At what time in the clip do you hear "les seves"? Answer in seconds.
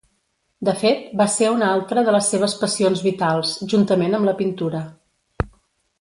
2.17-2.57